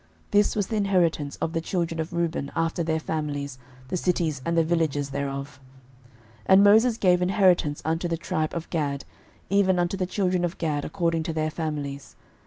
This 0.31 0.55
was 0.55 0.65
the 0.65 0.77
inheritance 0.77 1.35
of 1.35 1.53
the 1.53 1.61
children 1.61 1.99
of 1.99 2.11
Reuben 2.11 2.51
after 2.55 2.81
their 2.81 2.99
families, 2.99 3.59
the 3.89 3.95
cities 3.97 4.41
and 4.43 4.57
the 4.57 4.63
villages 4.63 5.11
thereof. 5.11 5.59
06:013:024 6.39 6.43
And 6.47 6.63
Moses 6.63 6.97
gave 6.97 7.21
inheritance 7.21 7.83
unto 7.85 8.07
the 8.07 8.17
tribe 8.17 8.55
of 8.55 8.67
Gad, 8.71 9.05
even 9.51 9.77
unto 9.77 9.95
the 9.97 10.07
children 10.07 10.43
of 10.43 10.57
Gad 10.57 10.85
according 10.85 11.21
to 11.21 11.33
their 11.33 11.51
families. 11.51 12.15